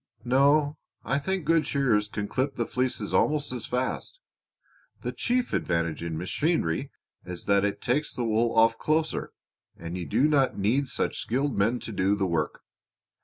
"No, 0.25 0.79
I 1.03 1.19
think 1.19 1.45
good 1.45 1.67
shearers 1.67 2.07
can 2.07 2.27
clip 2.27 2.55
the 2.55 2.65
fleeces 2.65 3.13
almost 3.13 3.53
as 3.53 3.67
fast. 3.67 4.19
The 5.01 5.11
chief 5.11 5.53
advantage 5.53 6.01
in 6.01 6.17
machinery 6.17 6.89
is 7.23 7.45
that 7.45 7.63
it 7.63 7.83
takes 7.83 8.11
the 8.11 8.25
wool 8.25 8.55
off 8.57 8.79
closer, 8.79 9.31
and 9.77 9.95
you 9.95 10.07
do 10.07 10.27
not 10.27 10.57
need 10.57 10.87
such 10.87 11.19
skilled 11.19 11.55
men 11.55 11.79
to 11.81 11.91
do 11.91 12.15
the 12.15 12.25
work. 12.25 12.61